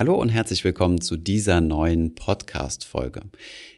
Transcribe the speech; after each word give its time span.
Hallo 0.00 0.14
und 0.14 0.30
herzlich 0.30 0.64
willkommen 0.64 1.02
zu 1.02 1.18
dieser 1.18 1.60
neuen 1.60 2.14
Podcast-Folge. 2.14 3.20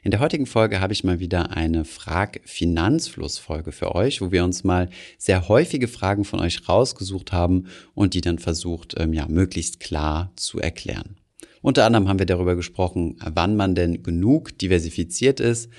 In 0.04 0.12
der 0.12 0.20
heutigen 0.20 0.46
Folge 0.46 0.80
habe 0.80 0.92
ich 0.92 1.02
mal 1.02 1.18
wieder 1.18 1.56
eine 1.56 1.84
Frag-Finanzfluss-Folge 1.84 3.72
für 3.72 3.96
euch, 3.96 4.20
wo 4.20 4.30
wir 4.30 4.44
uns 4.44 4.62
mal 4.62 4.88
sehr 5.18 5.48
häufige 5.48 5.88
Fragen 5.88 6.24
von 6.24 6.38
euch 6.38 6.68
rausgesucht 6.68 7.32
haben 7.32 7.66
und 7.94 8.14
die 8.14 8.20
dann 8.20 8.38
versucht, 8.38 8.94
ähm, 9.00 9.12
ja, 9.12 9.26
möglichst 9.26 9.80
klar 9.80 10.30
zu 10.36 10.60
erklären. 10.60 11.16
Unter 11.60 11.86
anderem 11.86 12.06
haben 12.08 12.20
wir 12.20 12.26
darüber 12.26 12.54
gesprochen, 12.54 13.16
wann 13.34 13.56
man 13.56 13.74
denn 13.74 14.04
genug 14.04 14.56
diversifiziert 14.56 15.40
ist, 15.40 15.70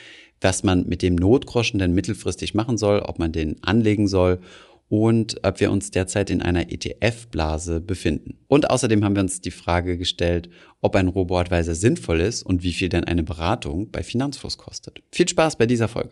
was 0.41 0.64
man 0.64 0.86
mit 0.89 1.04
dem 1.04 1.16
Notgroschen 1.16 1.80
denn 1.80 1.94
mittelfristig 1.94 2.54
machen 2.54 2.78
soll, 2.78 3.00
ob 3.00 3.18
man 3.18 3.32
den 3.32 3.64
anlegen 3.64 4.10
soll 4.10 4.41
und 4.89 5.38
ob 5.43 5.59
wir 5.59 5.71
uns 5.71 5.91
derzeit 5.91 6.29
in 6.29 6.41
einer 6.41 6.71
ETF-Blase 6.71 7.82
befinden. 7.82 8.38
Und 8.47 8.70
außerdem 8.70 9.04
haben 9.04 9.15
wir 9.15 9.23
uns 9.23 9.41
die 9.41 9.52
Frage 9.52 9.97
gestellt, 9.97 10.50
ob 10.82 10.95
ein 10.95 11.07
Robo-Advisor 11.07 11.75
sinnvoll 11.75 12.21
ist 12.21 12.43
und 12.43 12.64
wie 12.64 12.73
viel 12.73 12.89
denn 12.89 13.04
eine 13.04 13.23
Beratung 13.23 13.89
bei 13.92 14.04
Finanzfluss 14.04 14.57
kostet. 14.57 15.01
Viel 15.11 15.28
Spaß 15.28 15.57
bei 15.57 15.65
dieser 15.65 15.87
Folge. 15.87 16.11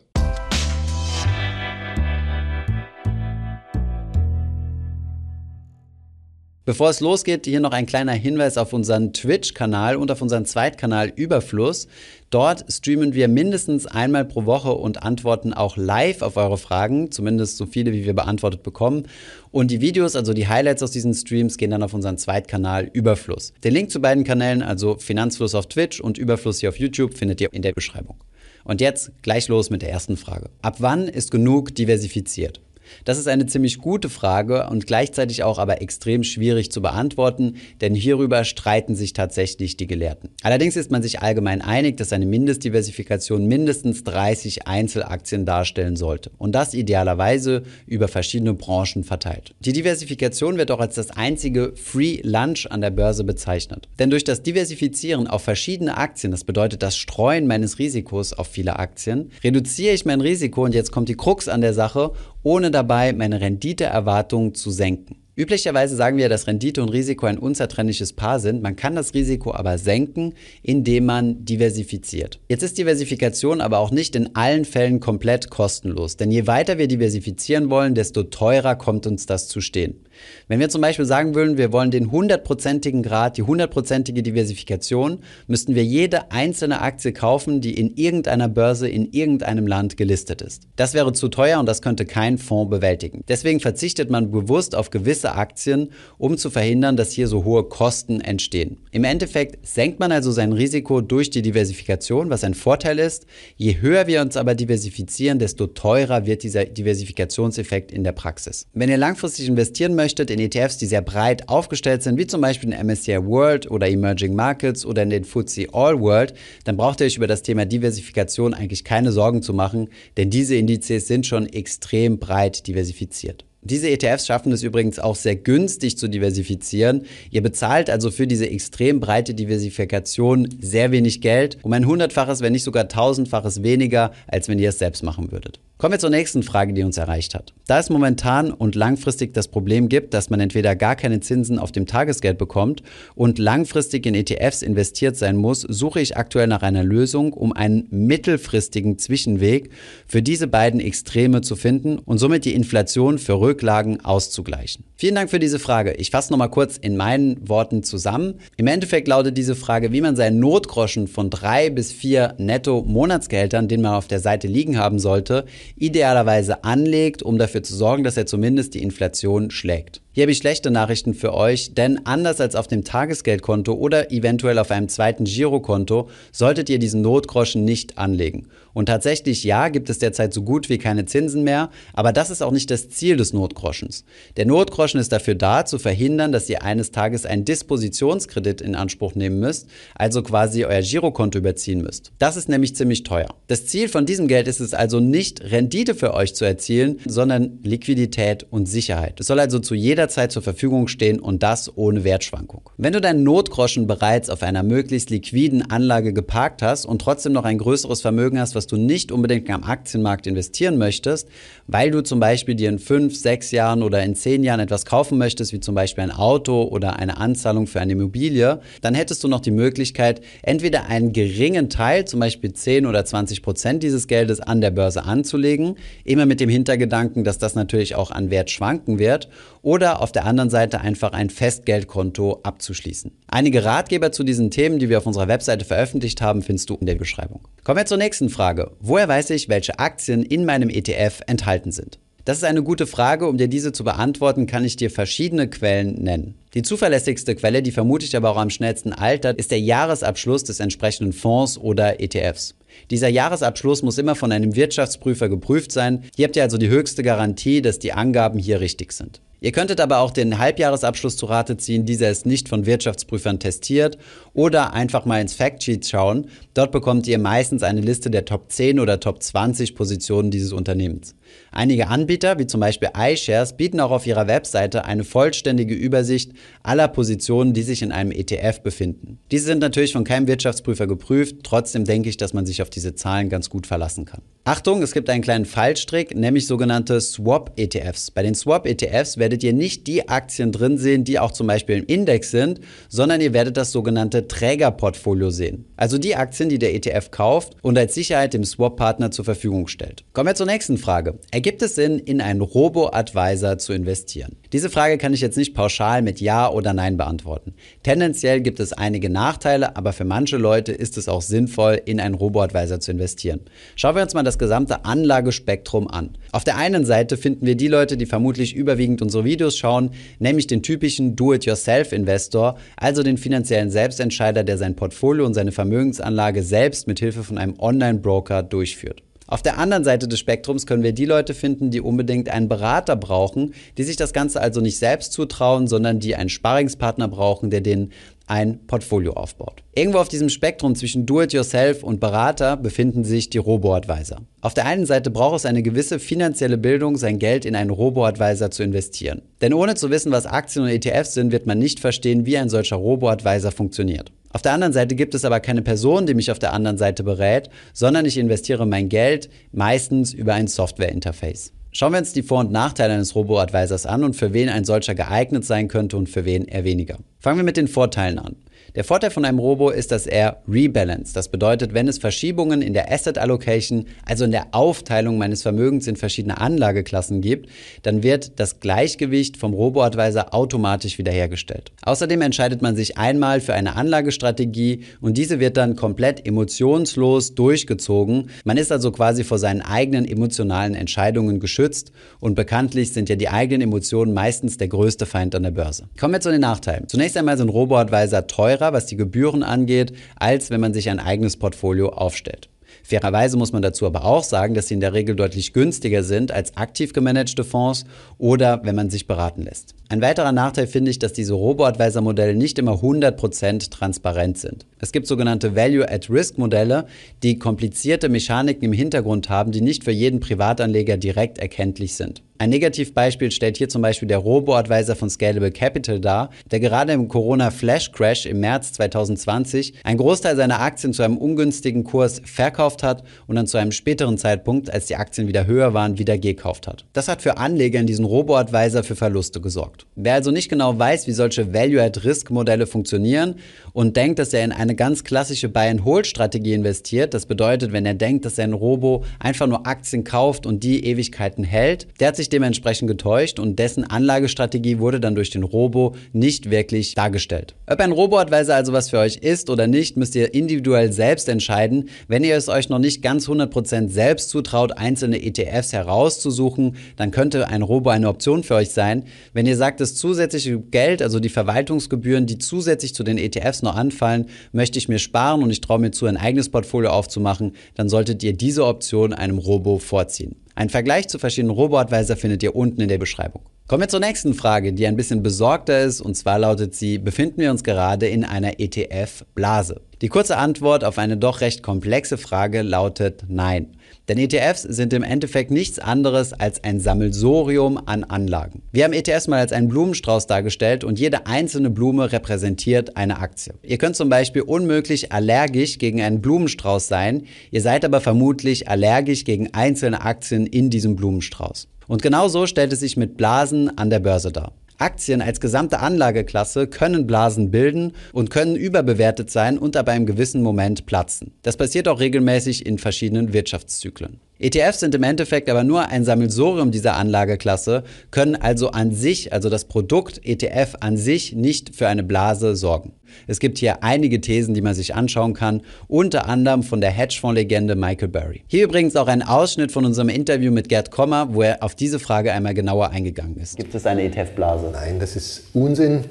Bevor 6.63 6.91
es 6.91 6.99
losgeht, 6.99 7.47
hier 7.47 7.59
noch 7.59 7.71
ein 7.71 7.87
kleiner 7.87 8.11
Hinweis 8.11 8.55
auf 8.59 8.71
unseren 8.71 9.13
Twitch-Kanal 9.13 9.95
und 9.95 10.11
auf 10.11 10.21
unseren 10.21 10.45
Zweitkanal 10.45 11.11
Überfluss. 11.15 11.87
Dort 12.29 12.71
streamen 12.71 13.15
wir 13.15 13.27
mindestens 13.27 13.87
einmal 13.87 14.25
pro 14.25 14.45
Woche 14.45 14.71
und 14.73 15.01
antworten 15.01 15.53
auch 15.53 15.75
live 15.75 16.21
auf 16.21 16.37
eure 16.37 16.59
Fragen, 16.59 17.09
zumindest 17.09 17.57
so 17.57 17.65
viele, 17.65 17.93
wie 17.93 18.05
wir 18.05 18.13
beantwortet 18.13 18.61
bekommen. 18.61 19.07
Und 19.49 19.71
die 19.71 19.81
Videos, 19.81 20.15
also 20.15 20.33
die 20.33 20.47
Highlights 20.47 20.83
aus 20.83 20.91
diesen 20.91 21.15
Streams, 21.15 21.57
gehen 21.57 21.71
dann 21.71 21.81
auf 21.81 21.95
unseren 21.95 22.19
Zweitkanal 22.19 22.87
Überfluss. 22.93 23.53
Den 23.63 23.73
Link 23.73 23.89
zu 23.89 23.99
beiden 23.99 24.23
Kanälen, 24.23 24.61
also 24.61 24.97
Finanzfluss 24.99 25.55
auf 25.55 25.65
Twitch 25.65 25.99
und 25.99 26.19
Überfluss 26.19 26.59
hier 26.59 26.69
auf 26.69 26.77
YouTube, 26.77 27.17
findet 27.17 27.41
ihr 27.41 27.51
in 27.51 27.63
der 27.63 27.73
Beschreibung. 27.73 28.17
Und 28.65 28.81
jetzt 28.81 29.11
gleich 29.23 29.47
los 29.47 29.71
mit 29.71 29.81
der 29.81 29.89
ersten 29.89 30.15
Frage. 30.15 30.51
Ab 30.61 30.75
wann 30.77 31.07
ist 31.07 31.31
genug 31.31 31.73
diversifiziert? 31.73 32.61
Das 33.05 33.17
ist 33.17 33.27
eine 33.27 33.45
ziemlich 33.45 33.79
gute 33.79 34.09
Frage 34.09 34.67
und 34.69 34.87
gleichzeitig 34.87 35.43
auch 35.43 35.59
aber 35.59 35.81
extrem 35.81 36.23
schwierig 36.23 36.71
zu 36.71 36.81
beantworten, 36.81 37.55
denn 37.81 37.95
hierüber 37.95 38.43
streiten 38.43 38.95
sich 38.95 39.13
tatsächlich 39.13 39.77
die 39.77 39.87
Gelehrten. 39.87 40.29
Allerdings 40.43 40.75
ist 40.75 40.91
man 40.91 41.03
sich 41.03 41.21
allgemein 41.21 41.61
einig, 41.61 41.97
dass 41.97 42.13
eine 42.13 42.25
Mindestdiversifikation 42.25 43.45
mindestens 43.47 44.03
30 44.03 44.67
Einzelaktien 44.67 45.45
darstellen 45.45 45.95
sollte 45.95 46.31
und 46.37 46.53
das 46.53 46.73
idealerweise 46.73 47.63
über 47.87 48.07
verschiedene 48.07 48.53
Branchen 48.53 49.03
verteilt. 49.03 49.53
Die 49.59 49.73
Diversifikation 49.73 50.57
wird 50.57 50.71
auch 50.71 50.79
als 50.79 50.95
das 50.95 51.11
einzige 51.11 51.73
Free 51.75 52.19
Lunch 52.23 52.67
an 52.69 52.81
der 52.81 52.91
Börse 52.91 53.23
bezeichnet. 53.23 53.87
Denn 53.99 54.09
durch 54.09 54.23
das 54.23 54.43
Diversifizieren 54.43 55.27
auf 55.27 55.43
verschiedene 55.43 55.97
Aktien, 55.97 56.31
das 56.31 56.43
bedeutet 56.43 56.83
das 56.83 56.97
Streuen 56.97 57.47
meines 57.47 57.79
Risikos 57.79 58.33
auf 58.33 58.47
viele 58.47 58.77
Aktien, 58.77 59.31
reduziere 59.43 59.93
ich 59.93 60.05
mein 60.05 60.21
Risiko 60.21 60.63
und 60.65 60.73
jetzt 60.73 60.91
kommt 60.91 61.09
die 61.09 61.15
Krux 61.15 61.47
an 61.47 61.61
der 61.61 61.73
Sache 61.73 62.11
ohne 62.43 62.71
dabei 62.71 63.13
meine 63.13 63.41
Renditeerwartungen 63.41 64.55
zu 64.55 64.71
senken. 64.71 65.17
Üblicherweise 65.41 65.95
sagen 65.95 66.17
wir, 66.17 66.29
dass 66.29 66.45
Rendite 66.45 66.83
und 66.83 66.89
Risiko 66.89 67.25
ein 67.25 67.39
unzertrennliches 67.39 68.13
Paar 68.13 68.39
sind. 68.39 68.61
Man 68.61 68.75
kann 68.75 68.93
das 68.93 69.15
Risiko 69.15 69.55
aber 69.55 69.79
senken, 69.79 70.35
indem 70.61 71.07
man 71.07 71.43
diversifiziert. 71.43 72.39
Jetzt 72.47 72.61
ist 72.61 72.77
Diversifikation 72.77 73.59
aber 73.59 73.79
auch 73.79 73.89
nicht 73.89 74.15
in 74.15 74.35
allen 74.35 74.65
Fällen 74.65 74.99
komplett 74.99 75.49
kostenlos. 75.49 76.15
Denn 76.15 76.29
je 76.29 76.45
weiter 76.45 76.77
wir 76.77 76.87
diversifizieren 76.87 77.71
wollen, 77.71 77.95
desto 77.95 78.21
teurer 78.21 78.75
kommt 78.75 79.07
uns 79.07 79.25
das 79.25 79.47
zu 79.47 79.61
stehen. 79.61 80.05
Wenn 80.47 80.59
wir 80.59 80.69
zum 80.69 80.81
Beispiel 80.81 81.05
sagen 81.05 81.35
würden, 81.35 81.57
wir 81.57 81.71
wollen 81.71 81.89
den 81.91 82.11
hundertprozentigen 82.11 83.01
Grad, 83.01 83.37
die 83.37 83.43
hundertprozentige 83.43 84.23
Diversifikation, 84.23 85.19
müssten 85.47 85.75
wir 85.75 85.83
jede 85.83 86.31
einzelne 86.31 86.81
Aktie 86.81 87.13
kaufen, 87.13 87.61
die 87.61 87.73
in 87.73 87.95
irgendeiner 87.95 88.47
Börse 88.47 88.87
in 88.87 89.11
irgendeinem 89.11 89.67
Land 89.67 89.97
gelistet 89.97 90.41
ist. 90.41 90.67
Das 90.75 90.93
wäre 90.93 91.13
zu 91.13 91.29
teuer 91.29 91.59
und 91.59 91.65
das 91.65 91.81
könnte 91.81 92.05
kein 92.05 92.37
Fonds 92.37 92.69
bewältigen. 92.69 93.23
Deswegen 93.27 93.59
verzichtet 93.59 94.09
man 94.09 94.31
bewusst 94.31 94.75
auf 94.75 94.89
gewisse 94.89 95.30
Aktien, 95.37 95.89
um 96.17 96.37
zu 96.37 96.49
verhindern, 96.49 96.97
dass 96.97 97.11
hier 97.11 97.27
so 97.27 97.43
hohe 97.43 97.63
Kosten 97.63 98.21
entstehen. 98.21 98.77
Im 98.91 99.03
Endeffekt 99.03 99.65
senkt 99.67 99.99
man 99.99 100.11
also 100.11 100.31
sein 100.31 100.53
Risiko 100.53 101.01
durch 101.01 101.29
die 101.29 101.41
Diversifikation, 101.41 102.29
was 102.29 102.43
ein 102.43 102.53
Vorteil 102.53 102.99
ist. 102.99 103.25
Je 103.55 103.81
höher 103.81 104.07
wir 104.07 104.21
uns 104.21 104.37
aber 104.37 104.55
diversifizieren, 104.55 105.39
desto 105.39 105.67
teurer 105.67 106.25
wird 106.25 106.43
dieser 106.43 106.65
Diversifikationseffekt 106.65 107.91
in 107.91 108.03
der 108.03 108.11
Praxis. 108.11 108.67
Wenn 108.73 108.89
ihr 108.89 108.97
langfristig 108.97 109.47
investieren 109.47 109.95
möchtet, 109.95 110.29
in 110.29 110.39
ETFs, 110.39 110.77
die 110.77 110.85
sehr 110.85 111.01
breit 111.01 111.49
aufgestellt 111.49 112.03
sind, 112.03 112.17
wie 112.17 112.27
zum 112.27 112.41
Beispiel 112.41 112.73
in 112.73 112.87
MSCI 112.87 113.25
World 113.25 113.69
oder 113.69 113.89
Emerging 113.89 114.35
Markets 114.35 114.85
oder 114.85 115.03
in 115.03 115.09
den 115.09 115.23
FTSE 115.23 115.67
All 115.73 115.99
World, 115.99 116.33
dann 116.63 116.77
braucht 116.77 117.01
ihr 117.01 117.07
euch 117.07 117.17
über 117.17 117.27
das 117.27 117.41
Thema 117.41 117.65
Diversifikation 117.65 118.53
eigentlich 118.53 118.83
keine 118.83 119.11
Sorgen 119.11 119.41
zu 119.41 119.53
machen, 119.53 119.89
denn 120.17 120.29
diese 120.29 120.55
Indizes 120.55 121.07
sind 121.07 121.25
schon 121.25 121.47
extrem 121.47 122.19
breit 122.19 122.67
diversifiziert. 122.67 123.45
Diese 123.63 123.91
ETFs 123.91 124.25
schaffen 124.25 124.51
es 124.51 124.63
übrigens 124.63 124.97
auch 124.97 125.15
sehr 125.15 125.35
günstig 125.35 125.95
zu 125.95 126.07
diversifizieren. 126.07 127.03
Ihr 127.29 127.43
bezahlt 127.43 127.91
also 127.91 128.09
für 128.09 128.25
diese 128.25 128.49
extrem 128.49 128.99
breite 128.99 129.35
Diversifikation 129.35 130.49
sehr 130.59 130.91
wenig 130.91 131.21
Geld, 131.21 131.59
um 131.61 131.71
ein 131.73 131.85
hundertfaches, 131.85 132.41
wenn 132.41 132.53
nicht 132.53 132.63
sogar 132.63 132.87
tausendfaches 132.87 133.61
weniger, 133.61 134.13
als 134.25 134.47
wenn 134.47 134.57
ihr 134.57 134.69
es 134.69 134.79
selbst 134.79 135.03
machen 135.03 135.31
würdet. 135.31 135.59
Kommen 135.81 135.95
wir 135.95 135.99
zur 135.99 136.11
nächsten 136.11 136.43
Frage, 136.43 136.73
die 136.73 136.83
uns 136.83 136.99
erreicht 136.99 137.33
hat. 137.33 137.55
Da 137.65 137.79
es 137.79 137.89
momentan 137.89 138.51
und 138.51 138.75
langfristig 138.75 139.33
das 139.33 139.47
Problem 139.47 139.89
gibt, 139.89 140.13
dass 140.13 140.29
man 140.29 140.39
entweder 140.39 140.75
gar 140.75 140.95
keine 140.95 141.21
Zinsen 141.21 141.57
auf 141.57 141.71
dem 141.71 141.87
Tagesgeld 141.87 142.37
bekommt 142.37 142.83
und 143.15 143.39
langfristig 143.39 144.05
in 144.05 144.13
ETFs 144.13 144.61
investiert 144.61 145.15
sein 145.15 145.35
muss, 145.37 145.61
suche 145.61 145.99
ich 145.99 146.17
aktuell 146.17 146.45
nach 146.45 146.61
einer 146.61 146.83
Lösung, 146.83 147.33
um 147.33 147.51
einen 147.51 147.87
mittelfristigen 147.89 148.99
Zwischenweg 148.99 149.71
für 150.05 150.21
diese 150.21 150.45
beiden 150.45 150.79
Extreme 150.79 151.41
zu 151.41 151.55
finden 151.55 151.97
und 151.97 152.19
somit 152.19 152.45
die 152.45 152.53
Inflation 152.53 153.17
für 153.17 153.39
Rücklagen 153.39 154.05
auszugleichen. 154.05 154.83
Vielen 154.97 155.15
Dank 155.15 155.31
für 155.31 155.39
diese 155.39 155.57
Frage. 155.57 155.93
Ich 155.93 156.11
fasse 156.11 156.31
nochmal 156.31 156.51
kurz 156.51 156.77
in 156.77 156.95
meinen 156.95 157.49
Worten 157.49 157.81
zusammen. 157.81 158.35
Im 158.55 158.67
Endeffekt 158.67 159.07
lautet 159.07 159.35
diese 159.35 159.55
Frage, 159.55 159.91
wie 159.91 160.01
man 160.01 160.15
seinen 160.15 160.37
Notgroschen 160.39 161.07
von 161.07 161.31
drei 161.31 161.71
bis 161.71 161.91
vier 161.91 162.35
Netto-Monatsgehältern, 162.37 163.67
den 163.67 163.81
man 163.81 163.95
auf 163.95 164.07
der 164.07 164.19
Seite 164.19 164.47
liegen 164.47 164.77
haben 164.77 164.99
sollte, 164.99 165.45
idealerweise 165.75 166.63
anlegt, 166.63 167.23
um 167.23 167.37
dafür 167.37 167.63
zu 167.63 167.75
sorgen, 167.75 168.03
dass 168.03 168.17
er 168.17 168.25
zumindest 168.25 168.73
die 168.73 168.81
Inflation 168.81 169.51
schlägt. 169.51 170.01
Hier 170.13 170.23
habe 170.23 170.33
ich 170.33 170.39
schlechte 170.39 170.71
Nachrichten 170.71 171.13
für 171.13 171.33
euch, 171.33 171.73
denn 171.73 172.05
anders 172.05 172.41
als 172.41 172.55
auf 172.55 172.67
dem 172.67 172.83
Tagesgeldkonto 172.83 173.71
oder 173.71 174.11
eventuell 174.11 174.59
auf 174.59 174.69
einem 174.69 174.89
zweiten 174.89 175.23
Girokonto 175.23 176.09
solltet 176.33 176.69
ihr 176.69 176.79
diesen 176.79 177.01
Notgroschen 177.01 177.63
nicht 177.63 177.97
anlegen. 177.97 178.47
Und 178.73 178.87
tatsächlich 178.87 179.45
ja, 179.45 179.69
gibt 179.69 179.89
es 179.89 179.99
derzeit 179.99 180.33
so 180.33 180.43
gut 180.43 180.67
wie 180.67 180.77
keine 180.77 181.05
Zinsen 181.05 181.43
mehr, 181.43 181.69
aber 181.93 182.11
das 182.11 182.29
ist 182.29 182.41
auch 182.41 182.51
nicht 182.51 182.71
das 182.71 182.89
Ziel 182.89 183.15
des 183.15 183.31
Notgroschens. 183.31 184.03
Der 184.35 184.45
Notgroschen 184.45 184.99
ist 184.99 185.13
dafür 185.13 185.35
da, 185.35 185.63
zu 185.63 185.79
verhindern, 185.79 186.33
dass 186.33 186.49
ihr 186.49 186.61
eines 186.61 186.91
Tages 186.91 187.25
einen 187.25 187.45
Dispositionskredit 187.45 188.59
in 188.59 188.75
Anspruch 188.75 189.15
nehmen 189.15 189.39
müsst, 189.39 189.67
also 189.95 190.23
quasi 190.23 190.65
euer 190.65 190.81
Girokonto 190.81 191.39
überziehen 191.39 191.81
müsst. 191.81 192.11
Das 192.19 192.35
ist 192.35 192.49
nämlich 192.49 192.75
ziemlich 192.75 193.03
teuer. 193.03 193.33
Das 193.47 193.65
Ziel 193.65 193.87
von 193.87 194.05
diesem 194.05 194.27
Geld 194.27 194.49
ist 194.49 194.59
es 194.59 194.73
also 194.73 194.99
nicht, 194.99 195.41
Rendite 195.41 195.95
für 195.95 196.13
euch 196.13 196.35
zu 196.35 196.43
erzielen, 196.43 196.99
sondern 197.05 197.59
Liquidität 197.63 198.45
und 198.49 198.67
Sicherheit. 198.67 199.19
Es 199.21 199.27
soll 199.27 199.39
also 199.39 199.59
zu 199.59 199.73
jeder 199.73 200.00
jederzeit 200.01 200.31
zur 200.31 200.41
Verfügung 200.41 200.87
stehen 200.87 201.19
und 201.19 201.43
das 201.43 201.77
ohne 201.77 202.03
Wertschwankung. 202.03 202.71
Wenn 202.77 202.93
du 202.93 203.01
deinen 203.01 203.21
Notgroschen 203.21 203.85
bereits 203.85 204.31
auf 204.31 204.41
einer 204.41 204.63
möglichst 204.63 205.11
liquiden 205.11 205.69
Anlage 205.69 206.11
geparkt 206.11 206.63
hast 206.63 206.85
und 206.85 206.99
trotzdem 207.03 207.33
noch 207.33 207.45
ein 207.45 207.59
größeres 207.59 208.01
Vermögen 208.01 208.39
hast, 208.39 208.55
was 208.55 208.65
du 208.65 208.77
nicht 208.77 209.11
unbedingt 209.11 209.47
am 209.51 209.63
Aktienmarkt 209.63 210.25
investieren 210.25 210.79
möchtest, 210.79 211.27
weil 211.67 211.91
du 211.91 212.01
zum 212.01 212.19
Beispiel 212.19 212.55
dir 212.55 212.69
in 212.69 212.79
fünf, 212.79 213.15
sechs 213.15 213.51
Jahren 213.51 213.83
oder 213.83 214.03
in 214.03 214.15
zehn 214.15 214.43
Jahren 214.43 214.59
etwas 214.59 214.85
kaufen 214.87 215.19
möchtest, 215.19 215.53
wie 215.53 215.59
zum 215.59 215.75
Beispiel 215.75 216.03
ein 216.03 216.11
Auto 216.11 216.63
oder 216.63 216.97
eine 216.97 217.17
Anzahlung 217.17 217.67
für 217.67 217.79
eine 217.79 217.91
Immobilie, 217.91 218.59
dann 218.81 218.95
hättest 218.95 219.23
du 219.23 219.27
noch 219.27 219.39
die 219.39 219.51
Möglichkeit, 219.51 220.21
entweder 220.41 220.87
einen 220.87 221.13
geringen 221.13 221.69
Teil, 221.69 222.05
zum 222.05 222.19
Beispiel 222.19 222.53
10 222.53 222.87
oder 222.87 223.05
20 223.05 223.43
Prozent 223.43 223.83
dieses 223.83 224.07
Geldes 224.07 224.39
an 224.39 224.61
der 224.61 224.71
Börse 224.71 225.03
anzulegen, 225.03 225.75
immer 226.05 226.25
mit 226.25 226.39
dem 226.39 226.49
Hintergedanken, 226.49 227.23
dass 227.23 227.37
das 227.37 227.53
natürlich 227.53 227.93
auch 227.93 228.09
an 228.09 228.31
Wert 228.31 228.49
schwanken 228.49 228.97
wird, 228.97 229.29
oder 229.61 229.90
auf 229.99 230.11
der 230.11 230.25
anderen 230.25 230.49
Seite 230.49 230.81
einfach 230.81 231.11
ein 231.11 231.29
Festgeldkonto 231.29 232.39
abzuschließen. 232.43 233.11
Einige 233.27 233.65
Ratgeber 233.65 234.11
zu 234.11 234.23
diesen 234.23 234.51
Themen, 234.51 234.79
die 234.79 234.89
wir 234.89 234.99
auf 234.99 235.05
unserer 235.05 235.27
Webseite 235.27 235.65
veröffentlicht 235.65 236.21
haben, 236.21 236.41
findest 236.41 236.69
du 236.69 236.75
in 236.75 236.85
der 236.85 236.95
Beschreibung. 236.95 237.41
Kommen 237.63 237.79
wir 237.79 237.85
zur 237.85 237.97
nächsten 237.97 238.29
Frage. 238.29 238.71
Woher 238.79 239.07
weiß 239.07 239.31
ich, 239.31 239.49
welche 239.49 239.79
Aktien 239.79 240.23
in 240.23 240.45
meinem 240.45 240.69
ETF 240.69 241.21
enthalten 241.27 241.71
sind? 241.71 241.99
Das 242.25 242.37
ist 242.37 242.43
eine 242.43 242.61
gute 242.61 242.85
Frage. 242.85 243.27
Um 243.27 243.37
dir 243.37 243.47
diese 243.47 243.71
zu 243.71 243.83
beantworten, 243.83 244.45
kann 244.45 244.63
ich 244.63 244.75
dir 244.75 244.91
verschiedene 244.91 245.49
Quellen 245.49 245.95
nennen. 245.95 246.35
Die 246.53 246.61
zuverlässigste 246.61 247.35
Quelle, 247.35 247.63
die 247.63 247.71
vermutlich 247.71 248.15
aber 248.15 248.29
auch 248.29 248.37
am 248.37 248.51
schnellsten 248.51 248.93
altert, 248.93 249.39
ist 249.39 249.51
der 249.51 249.59
Jahresabschluss 249.59 250.43
des 250.43 250.59
entsprechenden 250.59 251.13
Fonds 251.13 251.57
oder 251.57 251.99
ETFs. 251.99 252.53
Dieser 252.91 253.07
Jahresabschluss 253.07 253.81
muss 253.81 253.97
immer 253.97 254.15
von 254.15 254.31
einem 254.31 254.55
Wirtschaftsprüfer 254.55 255.29
geprüft 255.29 255.71
sein. 255.71 256.03
Hier 256.15 256.25
habt 256.27 256.35
ihr 256.35 256.43
also 256.43 256.57
die 256.57 256.69
höchste 256.69 257.03
Garantie, 257.03 257.61
dass 257.61 257.79
die 257.79 257.93
Angaben 257.93 258.37
hier 258.37 258.61
richtig 258.61 258.91
sind. 258.93 259.21
Ihr 259.43 259.51
könntet 259.51 259.81
aber 259.81 259.97
auch 259.97 260.11
den 260.11 260.37
Halbjahresabschluss 260.37 261.17
zu 261.17 261.25
Rate 261.25 261.57
ziehen. 261.57 261.83
Dieser 261.83 262.11
ist 262.11 262.27
nicht 262.27 262.47
von 262.47 262.67
Wirtschaftsprüfern 262.67 263.39
testiert. 263.39 263.97
Oder 264.33 264.73
einfach 264.73 265.05
mal 265.05 265.19
ins 265.19 265.33
Factsheet 265.33 265.87
schauen. 265.87 266.27
Dort 266.53 266.71
bekommt 266.71 267.07
ihr 267.07 267.19
meistens 267.19 267.63
eine 267.63 267.81
Liste 267.81 268.09
der 268.09 268.25
Top 268.25 268.51
10 268.51 268.79
oder 268.79 268.99
Top 268.99 269.21
20 269.21 269.75
Positionen 269.75 270.31
dieses 270.31 270.53
Unternehmens. 270.53 271.15
Einige 271.51 271.87
Anbieter, 271.87 272.39
wie 272.39 272.47
zum 272.47 272.61
Beispiel 272.61 272.89
iShares, 272.97 273.57
bieten 273.57 273.79
auch 273.79 273.91
auf 273.91 274.07
ihrer 274.07 274.27
Webseite 274.27 274.85
eine 274.85 275.03
vollständige 275.03 275.75
Übersicht 275.75 276.31
aller 276.63 276.87
Positionen, 276.87 277.53
die 277.53 277.63
sich 277.63 277.81
in 277.81 277.91
einem 277.91 278.11
ETF 278.11 278.61
befinden. 278.61 279.19
Diese 279.31 279.45
sind 279.45 279.59
natürlich 279.59 279.93
von 279.93 280.03
keinem 280.03 280.27
Wirtschaftsprüfer 280.27 280.87
geprüft, 280.87 281.37
trotzdem 281.43 281.85
denke 281.85 282.09
ich, 282.09 282.17
dass 282.17 282.33
man 282.33 282.45
sich 282.45 282.61
auf 282.61 282.69
diese 282.69 282.95
Zahlen 282.95 283.29
ganz 283.29 283.49
gut 283.49 283.67
verlassen 283.67 284.05
kann. 284.05 284.21
Achtung, 284.43 284.81
es 284.81 284.93
gibt 284.93 285.07
einen 285.09 285.21
kleinen 285.21 285.45
Fallstrick, 285.45 286.15
nämlich 286.15 286.47
sogenannte 286.47 286.99
Swap-ETFs. 286.99 288.09
Bei 288.09 288.23
den 288.23 288.33
Swap-ETFs 288.33 289.17
werdet 289.17 289.43
ihr 289.43 289.53
nicht 289.53 289.85
die 289.85 290.09
Aktien 290.09 290.51
drin 290.51 290.79
sehen, 290.79 291.03
die 291.03 291.19
auch 291.19 291.31
zum 291.31 291.45
Beispiel 291.45 291.77
im 291.77 291.85
Index 291.85 292.31
sind, 292.31 292.59
sondern 292.89 293.21
ihr 293.21 293.33
werdet 293.33 293.55
das 293.55 293.71
sogenannte 293.71 294.20
Trägerportfolio 294.27 295.29
sehen. 295.29 295.65
Also 295.77 295.97
die 295.97 296.15
Aktien, 296.15 296.49
die 296.49 296.59
der 296.59 296.73
ETF 296.75 297.11
kauft 297.11 297.55
und 297.61 297.77
als 297.77 297.93
Sicherheit 297.95 298.33
dem 298.33 298.43
Swap-Partner 298.43 299.11
zur 299.11 299.25
Verfügung 299.25 299.67
stellt. 299.67 300.03
Kommen 300.13 300.27
wir 300.27 300.35
zur 300.35 300.45
nächsten 300.45 300.77
Frage. 300.77 301.19
Ergibt 301.31 301.61
es 301.61 301.75
Sinn, 301.75 301.99
in 301.99 302.21
einen 302.21 302.41
Robo-Advisor 302.41 303.57
zu 303.57 303.73
investieren? 303.73 304.37
Diese 304.53 304.69
Frage 304.69 304.97
kann 304.97 305.13
ich 305.13 305.21
jetzt 305.21 305.37
nicht 305.37 305.53
pauschal 305.53 306.01
mit 306.01 306.21
Ja 306.21 306.49
oder 306.49 306.73
Nein 306.73 306.97
beantworten. 306.97 307.53
Tendenziell 307.83 308.41
gibt 308.41 308.59
es 308.59 308.73
einige 308.73 309.09
Nachteile, 309.09 309.75
aber 309.75 309.93
für 309.93 310.05
manche 310.05 310.37
Leute 310.37 310.71
ist 310.71 310.97
es 310.97 311.07
auch 311.07 311.21
sinnvoll, 311.21 311.81
in 311.85 311.99
einen 311.99 312.15
Robo-Advisor 312.15 312.79
zu 312.79 312.91
investieren. 312.91 313.41
Schauen 313.75 313.95
wir 313.95 314.03
uns 314.03 314.13
mal 314.13 314.23
das 314.23 314.37
gesamte 314.37 314.85
Anlagespektrum 314.85 315.87
an. 315.87 316.17
Auf 316.31 316.43
der 316.43 316.57
einen 316.57 316.85
Seite 316.85 317.17
finden 317.17 317.45
wir 317.45 317.55
die 317.55 317.67
Leute, 317.67 317.97
die 317.97 318.05
vermutlich 318.05 318.55
überwiegend 318.55 319.01
unsere 319.01 319.25
Videos 319.25 319.57
schauen, 319.57 319.91
nämlich 320.19 320.47
den 320.47 320.63
typischen 320.63 321.15
Do-it-yourself-Investor, 321.15 322.57
also 322.77 323.03
den 323.03 323.17
finanziellen 323.17 323.71
Selbstentscheider, 324.11 324.43
der 324.43 324.57
sein 324.57 324.75
Portfolio 324.75 325.25
und 325.25 325.33
seine 325.33 325.51
Vermögensanlage 325.51 326.43
selbst 326.43 326.85
mit 326.87 326.99
Hilfe 326.99 327.23
von 327.23 327.37
einem 327.37 327.57
Online-Broker 327.59 328.43
durchführt. 328.43 329.03
Auf 329.31 329.41
der 329.41 329.57
anderen 329.57 329.85
Seite 329.85 330.09
des 330.09 330.19
Spektrums 330.19 330.65
können 330.65 330.83
wir 330.83 330.91
die 330.91 331.05
Leute 331.05 331.33
finden, 331.33 331.71
die 331.71 331.79
unbedingt 331.79 332.27
einen 332.27 332.49
Berater 332.49 332.97
brauchen, 332.97 333.53
die 333.77 333.83
sich 333.83 333.95
das 333.95 334.11
Ganze 334.11 334.41
also 334.41 334.59
nicht 334.59 334.77
selbst 334.77 335.13
zutrauen, 335.13 335.67
sondern 335.67 336.01
die 336.01 336.17
einen 336.17 336.27
Sparringspartner 336.27 337.07
brauchen, 337.07 337.49
der 337.49 337.61
den 337.61 337.91
ein 338.27 338.59
Portfolio 338.67 339.13
aufbaut. 339.13 339.63
Irgendwo 339.73 339.99
auf 339.99 340.09
diesem 340.09 340.27
Spektrum 340.27 340.75
zwischen 340.75 341.05
Do-it-yourself 341.05 341.81
und 341.81 342.01
Berater 342.01 342.57
befinden 342.57 343.05
sich 343.05 343.29
die 343.29 343.37
Robo-Advisor. 343.37 344.17
Auf 344.41 344.53
der 344.53 344.65
einen 344.65 344.85
Seite 344.85 345.11
braucht 345.11 345.37
es 345.37 345.45
eine 345.45 345.63
gewisse 345.63 345.99
finanzielle 345.99 346.57
Bildung, 346.57 346.97
sein 346.97 347.17
Geld 347.17 347.45
in 347.45 347.55
einen 347.55 347.69
Robo-Advisor 347.69 348.51
zu 348.51 348.63
investieren. 348.63 349.21
Denn 349.39 349.53
ohne 349.53 349.75
zu 349.75 349.89
wissen, 349.91 350.11
was 350.11 350.25
Aktien 350.25 350.65
und 350.65 350.71
ETFs 350.71 351.13
sind, 351.13 351.31
wird 351.31 351.45
man 351.45 351.57
nicht 351.57 351.79
verstehen, 351.79 352.25
wie 352.25 352.37
ein 352.37 352.49
solcher 352.49 352.75
Robo-Advisor 352.75 353.53
funktioniert. 353.53 354.11
Auf 354.33 354.41
der 354.41 354.53
anderen 354.53 354.73
Seite 354.73 354.95
gibt 354.95 355.13
es 355.13 355.25
aber 355.25 355.39
keine 355.39 355.61
Person, 355.61 356.05
die 356.05 356.13
mich 356.13 356.31
auf 356.31 356.39
der 356.39 356.53
anderen 356.53 356.77
Seite 356.77 357.03
berät, 357.03 357.49
sondern 357.73 358.05
ich 358.05 358.17
investiere 358.17 358.65
mein 358.65 358.89
Geld 358.89 359.29
meistens 359.51 360.13
über 360.13 360.33
ein 360.33 360.47
Software-Interface. 360.47 361.51
Schauen 361.73 361.93
wir 361.93 361.99
uns 361.99 362.11
die 362.11 362.23
Vor- 362.23 362.39
und 362.39 362.51
Nachteile 362.51 362.93
eines 362.93 363.15
Robo-Advisors 363.15 363.85
an 363.85 364.03
und 364.03 364.15
für 364.15 364.33
wen 364.33 364.49
ein 364.49 364.65
solcher 364.65 364.93
geeignet 364.93 365.45
sein 365.45 365.69
könnte 365.69 365.95
und 365.95 366.09
für 366.09 366.25
wen 366.25 366.45
eher 366.45 366.65
weniger. 366.65 366.97
Fangen 367.19 367.37
wir 367.37 367.43
mit 367.45 367.55
den 367.55 367.69
Vorteilen 367.69 368.19
an. 368.19 368.35
Der 368.73 368.85
Vorteil 368.85 369.11
von 369.11 369.25
einem 369.25 369.39
Robo 369.39 369.69
ist, 369.69 369.91
dass 369.91 370.07
er 370.07 370.43
rebalance. 370.47 371.13
Das 371.13 371.27
bedeutet, 371.27 371.73
wenn 371.73 371.89
es 371.89 371.97
Verschiebungen 371.97 372.61
in 372.61 372.71
der 372.71 372.89
Asset 372.89 373.17
Allocation, 373.17 373.85
also 374.05 374.23
in 374.23 374.31
der 374.31 374.47
Aufteilung 374.51 375.17
meines 375.17 375.41
Vermögens 375.41 375.87
in 375.87 375.97
verschiedene 375.97 376.39
Anlageklassen 376.39 377.19
gibt, 377.19 377.49
dann 377.81 378.01
wird 378.01 378.39
das 378.39 378.61
Gleichgewicht 378.61 379.35
vom 379.35 379.53
Robo-Advisor 379.53 380.33
automatisch 380.33 380.97
wiederhergestellt. 380.97 381.73
Außerdem 381.81 382.21
entscheidet 382.21 382.61
man 382.61 382.77
sich 382.77 382.97
einmal 382.97 383.41
für 383.41 383.53
eine 383.53 383.75
Anlagestrategie 383.75 384.85
und 385.01 385.17
diese 385.17 385.41
wird 385.41 385.57
dann 385.57 385.75
komplett 385.75 386.25
emotionslos 386.25 387.35
durchgezogen. 387.35 388.29
Man 388.45 388.55
ist 388.55 388.71
also 388.71 388.93
quasi 388.93 389.25
vor 389.25 389.37
seinen 389.37 389.61
eigenen 389.61 390.05
emotionalen 390.05 390.75
Entscheidungen 390.75 391.41
geschützt 391.41 391.91
und 392.21 392.35
bekanntlich 392.35 392.93
sind 392.93 393.09
ja 393.09 393.17
die 393.17 393.27
eigenen 393.27 393.63
Emotionen 393.63 394.13
meistens 394.13 394.55
der 394.55 394.69
größte 394.69 395.05
Feind 395.05 395.35
an 395.35 395.43
der 395.43 395.51
Börse. 395.51 395.89
Kommen 395.99 396.13
wir 396.13 396.21
zu 396.21 396.31
den 396.31 396.39
Nachteilen. 396.39 396.87
Zunächst 396.87 397.17
einmal 397.17 397.37
sind 397.37 397.49
Robo-Advisor 397.49 398.27
teurer 398.27 398.60
teurer, 398.61 398.73
was 398.73 398.85
die 398.85 398.97
Gebühren 398.97 399.43
angeht, 399.43 399.93
als 400.15 400.49
wenn 400.49 400.61
man 400.61 400.73
sich 400.73 400.89
ein 400.89 400.99
eigenes 400.99 401.37
Portfolio 401.37 401.89
aufstellt. 401.89 402.49
Fairerweise 402.83 403.37
muss 403.37 403.51
man 403.51 403.61
dazu 403.61 403.85
aber 403.85 404.05
auch 404.05 404.23
sagen, 404.23 404.53
dass 404.53 404.67
sie 404.67 404.75
in 404.75 404.79
der 404.79 404.93
Regel 404.93 405.15
deutlich 405.15 405.51
günstiger 405.51 406.03
sind 406.03 406.31
als 406.31 406.55
aktiv 406.55 406.93
gemanagte 406.93 407.43
Fonds 407.43 407.83
oder 408.17 408.61
wenn 408.63 408.75
man 408.75 408.89
sich 408.89 409.07
beraten 409.07 409.43
lässt. 409.43 409.75
Ein 409.89 410.01
weiterer 410.01 410.31
Nachteil 410.31 410.67
finde 410.67 410.89
ich, 410.89 410.97
dass 410.97 411.11
diese 411.11 411.33
Robo-Advisor-Modelle 411.33 412.33
nicht 412.33 412.57
immer 412.59 412.75
100% 412.75 413.69
transparent 413.69 414.37
sind. 414.37 414.65
Es 414.79 414.93
gibt 414.93 415.05
sogenannte 415.05 415.53
Value-at-Risk-Modelle, 415.53 416.85
die 417.23 417.37
komplizierte 417.37 418.07
Mechaniken 418.07 418.63
im 418.63 418.73
Hintergrund 418.73 419.29
haben, 419.29 419.51
die 419.51 419.61
nicht 419.61 419.83
für 419.83 419.91
jeden 419.91 420.21
Privatanleger 420.21 420.95
direkt 420.95 421.39
erkenntlich 421.39 421.95
sind. 421.95 422.23
Ein 422.41 422.49
Negativbeispiel 422.49 423.29
stellt 423.29 423.57
hier 423.57 423.69
zum 423.69 423.83
Beispiel 423.83 424.07
der 424.07 424.17
Robo-Advisor 424.17 424.95
von 424.95 425.11
Scalable 425.11 425.51
Capital 425.51 425.99
dar, 425.99 426.31
der 426.49 426.59
gerade 426.59 426.91
im 426.91 427.07
Corona-Flash-Crash 427.07 428.25
im 428.25 428.39
März 428.39 428.73
2020 428.73 429.75
einen 429.83 429.99
Großteil 429.99 430.35
seiner 430.35 430.59
Aktien 430.59 430.91
zu 430.91 431.03
einem 431.03 431.17
ungünstigen 431.17 431.83
Kurs 431.83 432.19
verkauft 432.25 432.81
hat 432.81 433.03
und 433.27 433.35
dann 433.35 433.45
zu 433.45 433.59
einem 433.59 433.71
späteren 433.71 434.17
Zeitpunkt, 434.17 434.73
als 434.73 434.87
die 434.87 434.95
Aktien 434.95 435.27
wieder 435.27 435.45
höher 435.45 435.75
waren, 435.75 435.99
wieder 435.99 436.17
gekauft 436.17 436.65
hat. 436.65 436.83
Das 436.93 437.07
hat 437.07 437.21
für 437.21 437.37
Anleger 437.37 437.79
in 437.79 437.85
diesen 437.85 438.05
Robo-Advisor 438.05 438.81
für 438.81 438.95
Verluste 438.95 439.39
gesorgt. 439.39 439.85
Wer 439.95 440.15
also 440.15 440.31
nicht 440.31 440.49
genau 440.49 440.79
weiß, 440.79 441.05
wie 441.05 441.11
solche 441.11 441.53
Value-at-Risk-Modelle 441.53 442.65
funktionieren 442.65 443.35
und 443.71 443.95
denkt, 443.95 444.17
dass 444.17 444.33
er 444.33 444.43
in 444.43 444.51
eine 444.51 444.73
ganz 444.73 445.03
klassische 445.03 445.47
Buy-and-Hold-Strategie 445.47 446.53
investiert, 446.53 447.13
das 447.13 447.27
bedeutet, 447.27 447.71
wenn 447.71 447.85
er 447.85 447.93
denkt, 447.93 448.25
dass 448.25 448.37
sein 448.37 448.53
Robo 448.53 449.03
einfach 449.19 449.45
nur 449.45 449.67
Aktien 449.67 450.03
kauft 450.03 450.47
und 450.47 450.63
die 450.63 450.83
Ewigkeiten 450.87 451.43
hält, 451.43 451.85
der 451.99 452.07
hat 452.07 452.15
sich 452.15 452.30
dementsprechend 452.33 452.87
getäuscht 452.87 453.39
und 453.39 453.59
dessen 453.59 453.83
Anlagestrategie 453.83 454.79
wurde 454.79 454.99
dann 454.99 455.15
durch 455.15 455.29
den 455.29 455.43
Robo 455.43 455.95
nicht 456.13 456.49
wirklich 456.49 456.95
dargestellt. 456.95 457.55
Ob 457.67 457.79
ein 457.79 457.91
Robo-Advisor 457.91 458.55
also 458.55 458.73
was 458.73 458.89
für 458.89 458.99
euch 458.99 459.17
ist 459.17 459.49
oder 459.49 459.67
nicht, 459.67 459.97
müsst 459.97 460.15
ihr 460.15 460.33
individuell 460.33 460.91
selbst 460.91 461.29
entscheiden. 461.29 461.89
Wenn 462.07 462.23
ihr 462.23 462.35
es 462.35 462.49
euch 462.49 462.69
noch 462.69 462.79
nicht 462.79 463.01
ganz 463.01 463.27
100% 463.27 463.89
selbst 463.89 464.29
zutraut, 464.29 464.77
einzelne 464.77 465.21
ETFs 465.21 465.73
herauszusuchen, 465.73 466.75
dann 466.97 467.11
könnte 467.11 467.47
ein 467.47 467.61
Robo 467.61 467.89
eine 467.89 468.09
Option 468.09 468.43
für 468.43 468.55
euch 468.55 468.69
sein. 468.69 469.03
Wenn 469.33 469.45
ihr 469.45 469.57
sagt, 469.57 469.79
das 469.79 469.95
zusätzliche 469.95 470.59
Geld, 470.59 471.01
also 471.01 471.19
die 471.19 471.29
Verwaltungsgebühren, 471.29 472.25
die 472.25 472.37
zusätzlich 472.37 472.95
zu 472.95 473.03
den 473.03 473.17
ETFs 473.17 473.61
noch 473.61 473.75
anfallen, 473.75 474.27
möchte 474.51 474.77
ich 474.77 474.89
mir 474.89 474.99
sparen 474.99 475.43
und 475.43 475.51
ich 475.51 475.61
traue 475.61 475.79
mir 475.79 475.91
zu, 475.91 476.05
ein 476.05 476.17
eigenes 476.17 476.49
Portfolio 476.49 476.91
aufzumachen, 476.91 477.53
dann 477.75 477.89
solltet 477.89 478.23
ihr 478.23 478.33
diese 478.33 478.65
Option 478.65 479.13
einem 479.13 479.37
Robo 479.37 479.77
vorziehen. 479.77 480.35
Ein 480.61 480.69
Vergleich 480.69 481.07
zu 481.07 481.17
verschiedenen 481.17 481.55
Robo-Advisor 481.55 482.15
findet 482.15 482.43
ihr 482.43 482.55
unten 482.55 482.81
in 482.81 482.87
der 482.87 482.99
Beschreibung. 482.99 483.41
Kommen 483.65 483.81
wir 483.81 483.87
zur 483.87 483.99
nächsten 483.99 484.35
Frage, 484.35 484.73
die 484.73 484.85
ein 484.85 484.95
bisschen 484.95 485.23
besorgter 485.23 485.81
ist, 485.81 486.01
und 486.01 486.15
zwar 486.15 486.37
lautet 486.37 486.75
sie, 486.75 486.99
befinden 486.99 487.41
wir 487.41 487.49
uns 487.49 487.63
gerade 487.63 488.07
in 488.07 488.23
einer 488.23 488.59
ETF-Blase? 488.59 489.81
Die 490.03 490.07
kurze 490.07 490.37
Antwort 490.37 490.83
auf 490.83 490.99
eine 490.99 491.17
doch 491.17 491.41
recht 491.41 491.63
komplexe 491.63 492.19
Frage 492.19 492.61
lautet 492.61 493.23
nein. 493.27 493.75
Denn 494.11 494.17
ETFs 494.17 494.63
sind 494.63 494.91
im 494.91 495.03
Endeffekt 495.03 495.51
nichts 495.51 495.79
anderes 495.79 496.33
als 496.33 496.65
ein 496.65 496.81
Sammelsorium 496.81 497.81
an 497.85 498.03
Anlagen. 498.03 498.61
Wir 498.73 498.83
haben 498.83 498.91
ETFs 498.91 499.29
mal 499.29 499.39
als 499.39 499.53
einen 499.53 499.69
Blumenstrauß 499.69 500.27
dargestellt 500.27 500.83
und 500.83 500.99
jede 500.99 501.27
einzelne 501.27 501.69
Blume 501.69 502.11
repräsentiert 502.11 502.97
eine 502.97 503.19
Aktie. 503.19 503.53
Ihr 503.63 503.77
könnt 503.77 503.95
zum 503.95 504.09
Beispiel 504.09 504.41
unmöglich 504.41 505.13
allergisch 505.13 505.77
gegen 505.77 506.01
einen 506.01 506.19
Blumenstrauß 506.19 506.89
sein, 506.89 507.23
ihr 507.51 507.61
seid 507.61 507.85
aber 507.85 508.01
vermutlich 508.01 508.67
allergisch 508.67 509.23
gegen 509.23 509.53
einzelne 509.53 510.01
Aktien 510.01 510.45
in 510.45 510.69
diesem 510.69 510.97
Blumenstrauß. 510.97 511.69
Und 511.87 512.01
genau 512.01 512.27
so 512.27 512.47
stellt 512.47 512.73
es 512.73 512.81
sich 512.81 512.97
mit 512.97 513.15
Blasen 513.15 513.77
an 513.77 513.89
der 513.89 513.99
Börse 513.99 514.33
dar. 514.33 514.51
Aktien 514.81 515.21
als 515.21 515.39
gesamte 515.39 515.79
Anlageklasse 515.79 516.67
können 516.67 517.07
Blasen 517.07 517.51
bilden 517.51 517.93
und 518.13 518.29
können 518.29 518.55
überbewertet 518.55 519.29
sein 519.29 519.57
und 519.57 519.77
aber 519.77 519.93
im 519.95 520.05
gewissen 520.05 520.41
Moment 520.41 520.85
platzen. 520.85 521.33
Das 521.43 521.57
passiert 521.57 521.87
auch 521.87 521.99
regelmäßig 521.99 522.65
in 522.65 522.77
verschiedenen 522.77 523.33
Wirtschaftszyklen. 523.33 524.19
ETFs 524.41 524.79
sind 524.79 524.95
im 524.95 525.03
Endeffekt 525.03 525.49
aber 525.51 525.63
nur 525.63 525.89
ein 525.89 526.03
Sammelsurium 526.03 526.71
dieser 526.71 526.95
Anlageklasse, 526.95 527.83
können 528.09 528.35
also 528.35 528.71
an 528.71 528.91
sich, 528.91 529.31
also 529.31 529.49
das 529.49 529.65
Produkt 529.65 530.19
ETF 530.23 530.77
an 530.79 530.97
sich, 530.97 531.33
nicht 531.33 531.75
für 531.75 531.87
eine 531.87 532.01
Blase 532.01 532.55
sorgen. 532.55 532.93
Es 533.27 533.39
gibt 533.39 533.59
hier 533.59 533.83
einige 533.83 534.19
Thesen, 534.19 534.55
die 534.55 534.61
man 534.61 534.73
sich 534.73 534.95
anschauen 534.95 535.35
kann, 535.35 535.61
unter 535.87 536.27
anderem 536.27 536.63
von 536.63 536.81
der 536.81 536.89
Hedgefonds-Legende 536.89 537.75
Michael 537.75 538.07
Burry. 538.07 538.41
Hier 538.47 538.63
übrigens 538.63 538.95
auch 538.95 539.07
ein 539.07 539.21
Ausschnitt 539.21 539.71
von 539.71 539.85
unserem 539.85 540.09
Interview 540.09 540.51
mit 540.51 540.69
Gerd 540.69 540.89
Kommer, 540.89 541.35
wo 541.35 541.43
er 541.43 541.61
auf 541.61 541.75
diese 541.75 541.99
Frage 541.99 542.33
einmal 542.33 542.55
genauer 542.55 542.89
eingegangen 542.89 543.37
ist. 543.37 543.57
Gibt 543.57 543.75
es 543.75 543.85
eine 543.85 544.01
ETF-Blase? 544.03 544.71
Nein, 544.71 544.99
das 544.99 545.15
ist 545.15 545.43
Unsinn. 545.53 546.05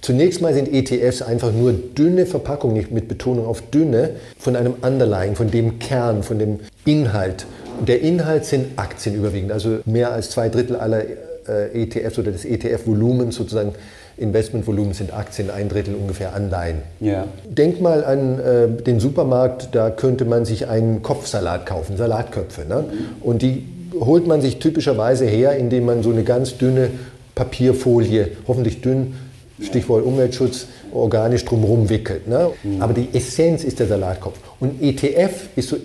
Zunächst 0.00 0.40
mal 0.40 0.54
sind 0.54 0.72
ETFs 0.72 1.20
einfach 1.20 1.52
nur 1.52 1.72
dünne 1.72 2.26
Verpackungen, 2.26 2.86
mit 2.90 3.08
Betonung 3.08 3.46
auf 3.46 3.60
dünne, 3.70 4.10
von 4.38 4.56
einem 4.56 4.74
Underlying, 4.80 5.34
von 5.34 5.50
dem 5.50 5.78
Kern, 5.78 6.22
von 6.22 6.38
dem 6.38 6.60
Inhalt. 6.84 7.44
Der 7.86 8.00
Inhalt 8.00 8.44
sind 8.44 8.78
Aktien 8.78 9.14
überwiegend, 9.14 9.52
also 9.52 9.78
mehr 9.84 10.12
als 10.12 10.30
zwei 10.30 10.48
Drittel 10.48 10.76
aller 10.76 11.02
äh, 11.48 11.82
ETFs 11.82 12.18
oder 12.18 12.32
des 12.32 12.44
ETF-Volumens 12.44 13.36
sozusagen 13.36 13.74
Investmentvolumen 14.18 14.94
sind 14.94 15.12
Aktien, 15.12 15.50
ein 15.50 15.68
Drittel 15.68 15.94
ungefähr 15.94 16.34
Anleihen. 16.34 16.78
Ja. 17.00 17.26
Denk 17.44 17.80
mal 17.82 18.02
an 18.04 18.40
äh, 18.40 18.82
den 18.82 18.98
Supermarkt, 18.98 19.68
da 19.72 19.90
könnte 19.90 20.24
man 20.24 20.46
sich 20.46 20.68
einen 20.68 21.02
Kopfsalat 21.02 21.66
kaufen, 21.66 21.96
Salatköpfe. 21.98 22.64
Ne? 22.66 22.84
Und 23.20 23.42
die 23.42 23.66
holt 24.00 24.26
man 24.26 24.40
sich 24.40 24.58
typischerweise 24.58 25.26
her, 25.26 25.56
indem 25.56 25.84
man 25.84 26.02
so 26.02 26.10
eine 26.10 26.24
ganz 26.24 26.56
dünne 26.56 26.90
Papierfolie, 27.34 28.28
hoffentlich 28.48 28.80
dünn, 28.80 29.14
Stichwort 29.60 30.04
Umweltschutz, 30.04 30.66
organisch 30.92 31.44
drumherum 31.44 31.88
wickelt. 31.90 32.26
Ne? 32.26 32.50
Mhm. 32.62 32.82
Aber 32.82 32.94
die 32.94 33.08
Essenz 33.12 33.64
ist 33.64 33.80
der 33.80 33.86
Salatkopf. 33.86 34.38
Und 34.60 34.82
ETF 34.82 35.48
ist 35.56 35.68
so 35.68 35.76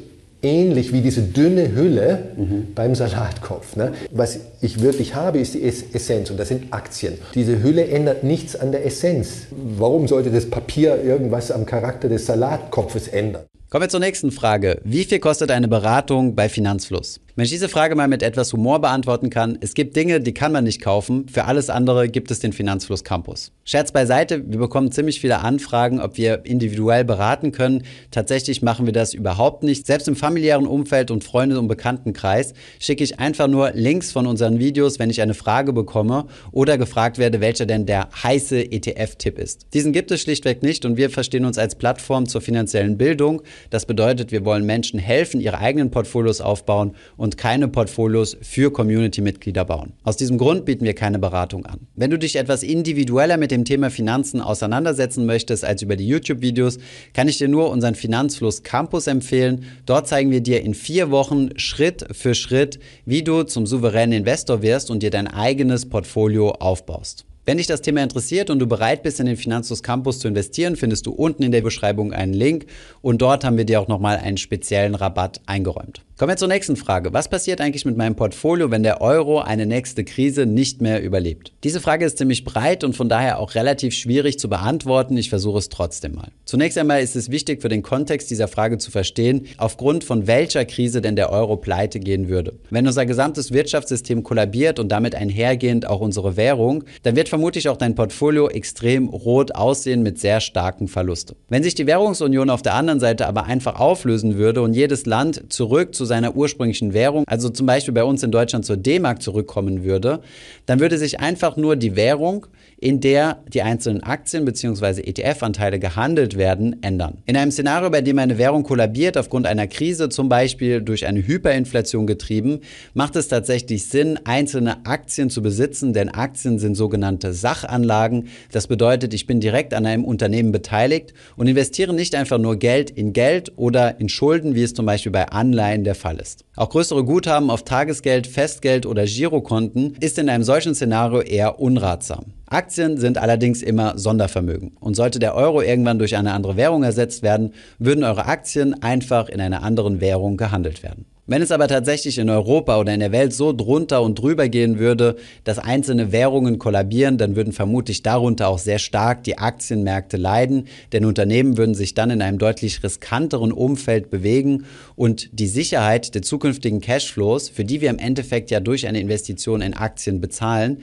ähnlich 0.41 0.93
wie 0.93 1.01
diese 1.01 1.21
dünne 1.21 1.73
Hülle 1.75 2.31
mhm. 2.37 2.67
beim 2.73 2.95
Salatkopf. 2.95 3.75
Ne? 3.75 3.93
Was 4.11 4.39
ich 4.61 4.81
wirklich 4.81 5.15
habe, 5.15 5.39
ist 5.39 5.53
die 5.53 5.63
Essenz 5.63 6.29
und 6.29 6.39
das 6.39 6.47
sind 6.47 6.73
Aktien. 6.73 7.17
Diese 7.35 7.61
Hülle 7.61 7.87
ändert 7.87 8.23
nichts 8.23 8.55
an 8.55 8.71
der 8.71 8.85
Essenz. 8.85 9.47
Warum 9.51 10.07
sollte 10.07 10.31
das 10.31 10.49
Papier 10.49 11.01
irgendwas 11.03 11.51
am 11.51 11.65
Charakter 11.65 12.09
des 12.09 12.25
Salatkopfes 12.25 13.07
ändern? 13.07 13.43
Kommen 13.69 13.83
wir 13.83 13.89
zur 13.89 14.01
nächsten 14.01 14.31
Frage. 14.31 14.81
Wie 14.83 15.05
viel 15.05 15.19
kostet 15.19 15.49
eine 15.49 15.69
Beratung 15.69 16.35
bei 16.35 16.49
Finanzfluss? 16.49 17.21
Wenn 17.35 17.45
ich 17.45 17.51
diese 17.51 17.69
Frage 17.69 17.95
mal 17.95 18.09
mit 18.09 18.23
etwas 18.23 18.51
Humor 18.51 18.81
beantworten 18.81 19.29
kann, 19.29 19.57
es 19.61 19.73
gibt 19.73 19.95
Dinge, 19.95 20.19
die 20.19 20.33
kann 20.33 20.51
man 20.51 20.65
nicht 20.65 20.81
kaufen, 20.81 21.29
für 21.29 21.45
alles 21.45 21.69
andere 21.69 22.09
gibt 22.09 22.29
es 22.29 22.39
den 22.39 22.51
Finanzfluss 22.51 23.05
Campus. 23.05 23.53
Scherz 23.63 23.93
beiseite, 23.93 24.43
wir 24.45 24.59
bekommen 24.59 24.91
ziemlich 24.91 25.21
viele 25.21 25.39
Anfragen, 25.39 26.01
ob 26.01 26.17
wir 26.17 26.45
individuell 26.45 27.05
beraten 27.05 27.53
können. 27.53 27.83
Tatsächlich 28.09 28.61
machen 28.61 28.85
wir 28.85 28.91
das 28.91 29.13
überhaupt 29.13 29.63
nicht. 29.63 29.87
Selbst 29.87 30.09
im 30.09 30.17
familiären 30.17 30.67
Umfeld 30.67 31.09
und 31.09 31.23
Freunde- 31.23 31.57
und 31.57 31.69
Bekanntenkreis 31.69 32.53
schicke 32.79 33.03
ich 33.03 33.19
einfach 33.19 33.47
nur 33.47 33.71
Links 33.71 34.11
von 34.11 34.27
unseren 34.27 34.59
Videos, 34.59 34.99
wenn 34.99 35.09
ich 35.09 35.21
eine 35.21 35.33
Frage 35.33 35.71
bekomme 35.71 36.25
oder 36.51 36.77
gefragt 36.77 37.17
werde, 37.17 37.39
welcher 37.39 37.65
denn 37.65 37.85
der 37.85 38.09
heiße 38.23 38.71
ETF-Tipp 38.71 39.39
ist. 39.39 39.67
Diesen 39.73 39.93
gibt 39.93 40.11
es 40.11 40.19
schlichtweg 40.21 40.63
nicht 40.63 40.83
und 40.83 40.97
wir 40.97 41.09
verstehen 41.09 41.45
uns 41.45 41.57
als 41.57 41.75
Plattform 41.75 42.27
zur 42.27 42.41
finanziellen 42.41 42.97
Bildung. 42.97 43.41
Das 43.69 43.85
bedeutet, 43.85 44.33
wir 44.33 44.43
wollen 44.43 44.65
Menschen 44.65 44.99
helfen, 44.99 45.39
ihre 45.39 45.59
eigenen 45.59 45.91
Portfolios 45.91 46.41
aufbauen 46.41 46.93
und 47.21 47.30
keine 47.37 47.67
Portfolios 47.67 48.37
für 48.41 48.71
Community-Mitglieder 48.71 49.65
bauen. 49.65 49.93
Aus 50.03 50.17
diesem 50.17 50.37
Grund 50.37 50.65
bieten 50.65 50.85
wir 50.85 50.93
keine 50.93 51.19
Beratung 51.19 51.65
an. 51.65 51.87
Wenn 51.95 52.11
du 52.11 52.17
dich 52.17 52.35
etwas 52.35 52.63
individueller 52.63 53.37
mit 53.37 53.51
dem 53.51 53.65
Thema 53.65 53.89
Finanzen 53.89 54.41
auseinandersetzen 54.41 55.25
möchtest 55.25 55.65
als 55.65 55.81
über 55.81 55.95
die 55.95 56.07
YouTube-Videos, 56.07 56.79
kann 57.13 57.27
ich 57.27 57.37
dir 57.37 57.47
nur 57.47 57.69
unseren 57.69 57.95
Finanzfluss 57.95 58.63
Campus 58.63 59.07
empfehlen. 59.07 59.65
Dort 59.85 60.07
zeigen 60.07 60.31
wir 60.31 60.41
dir 60.41 60.61
in 60.61 60.73
vier 60.73 61.11
Wochen 61.11 61.49
Schritt 61.57 62.05
für 62.11 62.35
Schritt, 62.35 62.79
wie 63.05 63.23
du 63.23 63.43
zum 63.43 63.65
souveränen 63.65 64.19
Investor 64.19 64.61
wirst 64.61 64.91
und 64.91 65.03
dir 65.03 65.11
dein 65.11 65.27
eigenes 65.27 65.87
Portfolio 65.87 66.51
aufbaust. 66.51 67.25
Wenn 67.43 67.57
dich 67.57 67.65
das 67.65 67.81
Thema 67.81 68.03
interessiert 68.03 68.51
und 68.51 68.59
du 68.59 68.67
bereit 68.67 69.01
bist, 69.01 69.19
in 69.19 69.25
den 69.25 69.35
Finanzfluss 69.35 69.81
Campus 69.81 70.19
zu 70.19 70.27
investieren, 70.27 70.75
findest 70.75 71.07
du 71.07 71.11
unten 71.11 71.41
in 71.41 71.51
der 71.51 71.61
Beschreibung 71.61 72.13
einen 72.13 72.33
Link 72.33 72.67
und 73.01 73.23
dort 73.23 73.43
haben 73.43 73.57
wir 73.57 73.65
dir 73.65 73.81
auch 73.81 73.87
nochmal 73.87 74.17
einen 74.17 74.37
speziellen 74.37 74.93
Rabatt 74.93 75.41
eingeräumt. 75.47 76.03
Kommen 76.21 76.33
wir 76.33 76.37
zur 76.37 76.49
nächsten 76.49 76.75
Frage. 76.75 77.13
Was 77.13 77.29
passiert 77.29 77.61
eigentlich 77.61 77.83
mit 77.83 77.97
meinem 77.97 78.15
Portfolio, 78.15 78.69
wenn 78.69 78.83
der 78.83 79.01
Euro 79.01 79.39
eine 79.39 79.65
nächste 79.65 80.03
Krise 80.03 80.45
nicht 80.45 80.79
mehr 80.79 81.01
überlebt? 81.01 81.51
Diese 81.63 81.81
Frage 81.81 82.05
ist 82.05 82.19
ziemlich 82.19 82.43
breit 82.43 82.83
und 82.83 82.95
von 82.95 83.09
daher 83.09 83.39
auch 83.39 83.55
relativ 83.55 83.95
schwierig 83.95 84.37
zu 84.37 84.47
beantworten. 84.47 85.17
Ich 85.17 85.31
versuche 85.31 85.57
es 85.57 85.69
trotzdem 85.69 86.13
mal. 86.13 86.27
Zunächst 86.45 86.77
einmal 86.77 87.01
ist 87.01 87.15
es 87.15 87.31
wichtig 87.31 87.63
für 87.63 87.69
den 87.69 87.81
Kontext 87.81 88.29
dieser 88.29 88.47
Frage 88.47 88.77
zu 88.77 88.91
verstehen, 88.91 89.47
aufgrund 89.57 90.03
von 90.03 90.27
welcher 90.27 90.63
Krise 90.65 91.01
denn 91.01 91.15
der 91.15 91.31
Euro 91.31 91.57
pleite 91.57 91.99
gehen 91.99 92.29
würde. 92.29 92.53
Wenn 92.69 92.85
unser 92.85 93.07
gesamtes 93.07 93.51
Wirtschaftssystem 93.51 94.21
kollabiert 94.21 94.77
und 94.77 94.89
damit 94.89 95.15
einhergehend 95.15 95.87
auch 95.87 96.01
unsere 96.01 96.37
Währung, 96.37 96.83
dann 97.01 97.15
wird 97.15 97.29
vermutlich 97.29 97.67
auch 97.67 97.77
dein 97.77 97.95
Portfolio 97.95 98.47
extrem 98.47 99.09
rot 99.09 99.55
aussehen 99.55 100.03
mit 100.03 100.19
sehr 100.19 100.39
starken 100.39 100.87
Verlusten. 100.87 101.35
Wenn 101.49 101.63
sich 101.63 101.73
die 101.73 101.87
Währungsunion 101.87 102.51
auf 102.51 102.61
der 102.61 102.75
anderen 102.75 102.99
Seite 102.99 103.25
aber 103.25 103.45
einfach 103.45 103.79
auflösen 103.79 104.37
würde 104.37 104.61
und 104.61 104.75
jedes 104.75 105.07
Land 105.07 105.51
zurück 105.51 105.95
zu 105.95 106.10
seiner 106.11 106.35
ursprünglichen 106.35 106.93
Währung, 106.93 107.23
also 107.25 107.47
zum 107.47 107.65
Beispiel 107.65 107.93
bei 107.93 108.03
uns 108.03 108.21
in 108.21 108.31
Deutschland 108.31 108.65
zur 108.65 108.75
D-Mark 108.75 109.21
zurückkommen 109.21 109.85
würde, 109.85 110.19
dann 110.65 110.81
würde 110.81 110.97
sich 110.97 111.21
einfach 111.21 111.55
nur 111.55 111.77
die 111.77 111.95
Währung, 111.95 112.47
in 112.81 112.99
der 112.99 113.43
die 113.47 113.61
einzelnen 113.61 114.01
Aktien 114.03 114.43
bzw. 114.43 115.01
ETF-Anteile 115.01 115.79
gehandelt 115.79 116.35
werden, 116.35 116.81
ändern. 116.81 117.19
In 117.27 117.37
einem 117.37 117.51
Szenario, 117.51 117.91
bei 117.91 118.01
dem 118.01 118.17
eine 118.19 118.39
Währung 118.39 118.63
kollabiert 118.63 119.17
aufgrund 119.17 119.45
einer 119.45 119.67
Krise, 119.67 120.09
zum 120.09 120.27
Beispiel 120.29 120.81
durch 120.81 121.05
eine 121.05 121.25
Hyperinflation 121.25 122.07
getrieben, 122.07 122.61
macht 122.95 123.15
es 123.15 123.27
tatsächlich 123.27 123.85
Sinn, 123.85 124.19
einzelne 124.25 124.85
Aktien 124.85 125.29
zu 125.29 125.43
besitzen, 125.43 125.93
denn 125.93 126.09
Aktien 126.09 126.57
sind 126.57 126.75
sogenannte 126.75 127.33
Sachanlagen. 127.33 128.29
Das 128.51 128.65
bedeutet, 128.65 129.13
ich 129.13 129.27
bin 129.27 129.39
direkt 129.39 129.75
an 129.75 129.85
einem 129.85 130.03
Unternehmen 130.03 130.51
beteiligt 130.51 131.13
und 131.37 131.47
investiere 131.47 131.93
nicht 131.93 132.15
einfach 132.15 132.39
nur 132.39 132.55
Geld 132.55 132.89
in 132.89 133.13
Geld 133.13 133.53
oder 133.57 133.99
in 133.99 134.09
Schulden, 134.09 134.55
wie 134.55 134.63
es 134.63 134.73
zum 134.73 134.87
Beispiel 134.87 135.11
bei 135.11 135.27
Anleihen 135.27 135.83
der 135.83 135.95
Fall 135.95 136.19
ist. 136.19 136.45
Auch 136.55 136.69
größere 136.69 137.05
Guthaben 137.05 137.51
auf 137.51 137.63
Tagesgeld, 137.63 138.25
Festgeld 138.25 138.87
oder 138.87 139.05
Girokonten 139.05 139.97
ist 139.99 140.17
in 140.17 140.29
einem 140.29 140.43
solchen 140.43 140.73
Szenario 140.73 141.21
eher 141.21 141.59
unratsam. 141.59 142.33
Aktien 142.51 142.97
sind 142.97 143.17
allerdings 143.17 143.61
immer 143.61 143.97
Sondervermögen. 143.97 144.73
Und 144.79 144.95
sollte 144.95 145.19
der 145.19 145.35
Euro 145.35 145.61
irgendwann 145.61 145.99
durch 145.99 146.17
eine 146.17 146.33
andere 146.33 146.57
Währung 146.57 146.83
ersetzt 146.83 147.23
werden, 147.23 147.53
würden 147.79 148.03
eure 148.03 148.25
Aktien 148.25 148.81
einfach 148.83 149.29
in 149.29 149.39
einer 149.39 149.63
anderen 149.63 150.01
Währung 150.01 150.35
gehandelt 150.35 150.83
werden. 150.83 151.05
Wenn 151.27 151.41
es 151.41 151.51
aber 151.51 151.69
tatsächlich 151.69 152.17
in 152.17 152.29
Europa 152.29 152.77
oder 152.77 152.93
in 152.93 152.99
der 152.99 153.13
Welt 153.13 153.31
so 153.31 153.53
drunter 153.53 154.01
und 154.01 154.19
drüber 154.19 154.49
gehen 154.49 154.79
würde, 154.79 155.15
dass 155.45 155.59
einzelne 155.59 156.11
Währungen 156.11 156.59
kollabieren, 156.59 157.17
dann 157.17 157.37
würden 157.37 157.53
vermutlich 157.53 158.03
darunter 158.03 158.49
auch 158.49 158.57
sehr 158.57 158.79
stark 158.79 159.23
die 159.23 159.37
Aktienmärkte 159.37 160.17
leiden, 160.17 160.67
denn 160.91 161.05
Unternehmen 161.05 161.57
würden 161.57 161.73
sich 161.73 161.93
dann 161.93 162.09
in 162.09 162.21
einem 162.21 162.37
deutlich 162.37 162.83
riskanteren 162.83 163.53
Umfeld 163.53 164.09
bewegen 164.09 164.65
und 164.97 165.29
die 165.31 165.47
Sicherheit 165.47 166.15
der 166.15 166.21
zukünftigen 166.21 166.81
Cashflows, 166.81 167.47
für 167.47 167.63
die 167.63 167.79
wir 167.79 167.91
im 167.91 167.99
Endeffekt 167.99 168.51
ja 168.51 168.59
durch 168.59 168.85
eine 168.85 168.99
Investition 168.99 169.61
in 169.61 169.73
Aktien 169.73 170.19
bezahlen, 170.19 170.79